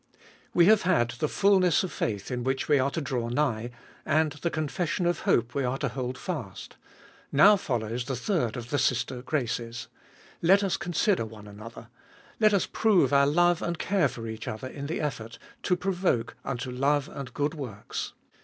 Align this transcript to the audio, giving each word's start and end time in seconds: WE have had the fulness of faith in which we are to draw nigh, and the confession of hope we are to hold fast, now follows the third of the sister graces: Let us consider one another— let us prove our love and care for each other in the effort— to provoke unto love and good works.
WE 0.55 0.65
have 0.65 0.81
had 0.81 1.11
the 1.19 1.27
fulness 1.29 1.83
of 1.83 1.91
faith 1.91 2.31
in 2.31 2.43
which 2.43 2.67
we 2.67 2.79
are 2.79 2.89
to 2.89 2.99
draw 3.01 3.29
nigh, 3.29 3.69
and 4.03 4.31
the 4.31 4.49
confession 4.49 5.05
of 5.05 5.19
hope 5.19 5.53
we 5.53 5.63
are 5.63 5.77
to 5.77 5.89
hold 5.89 6.17
fast, 6.17 6.75
now 7.31 7.55
follows 7.55 8.05
the 8.05 8.15
third 8.15 8.57
of 8.57 8.71
the 8.71 8.79
sister 8.79 9.21
graces: 9.21 9.89
Let 10.41 10.63
us 10.63 10.75
consider 10.75 11.23
one 11.23 11.45
another— 11.47 11.89
let 12.39 12.51
us 12.51 12.65
prove 12.65 13.13
our 13.13 13.27
love 13.27 13.61
and 13.61 13.77
care 13.77 14.07
for 14.07 14.27
each 14.27 14.47
other 14.47 14.67
in 14.67 14.87
the 14.87 14.99
effort— 14.99 15.37
to 15.69 15.75
provoke 15.77 16.35
unto 16.43 16.71
love 16.71 17.07
and 17.07 17.31
good 17.35 17.53
works. 17.53 18.13